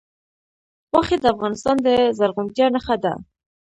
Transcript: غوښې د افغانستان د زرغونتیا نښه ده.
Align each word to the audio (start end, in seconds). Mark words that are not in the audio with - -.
غوښې 0.89 1.17
د 1.19 1.25
افغانستان 1.33 1.77
د 1.85 1.87
زرغونتیا 2.17 2.67
نښه 2.75 2.95
ده. 3.03 3.13